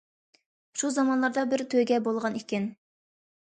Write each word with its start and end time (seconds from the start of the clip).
شۇ 0.83 0.91
زامانلاردا 0.95 1.45
بىر 1.53 1.65
تۆگە 1.75 2.01
بولغان 2.09 2.43
ئىكەن. 2.43 2.69